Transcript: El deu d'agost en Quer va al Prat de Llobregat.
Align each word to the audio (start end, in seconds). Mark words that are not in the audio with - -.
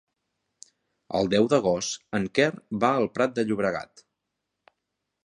El 1.19 1.27
deu 1.33 1.49
d'agost 1.51 2.01
en 2.19 2.25
Quer 2.39 2.49
va 2.85 2.91
al 3.03 3.07
Prat 3.19 3.37
de 3.37 3.45
Llobregat. 3.51 4.05